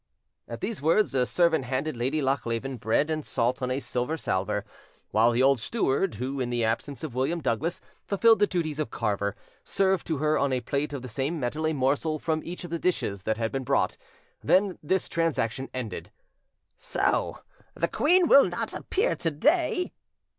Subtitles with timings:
[0.47, 4.65] At these words, a servant handed Lady Lochleven bread and salt on a silver salver,
[5.11, 8.89] while the old steward, who, in the absence of William Douglas, fulfilled the duties of
[8.89, 12.63] carver, served to her on a plate of the same metal a morsel from each
[12.63, 13.95] of the dishes that had been brought;
[14.43, 16.09] then, this transaction ended.
[16.79, 17.37] "So
[17.75, 19.93] the queen will not appear to day?"